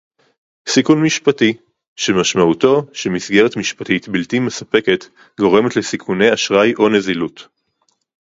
[0.69, 1.53] סיכון משפטי-
[2.01, 5.05] שמשמעותו שמסגרת משפטית בלתי מספקת
[5.39, 7.47] גורמת לסיכוני אשראי או נזילות